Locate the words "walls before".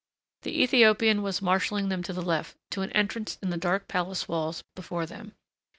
4.27-5.05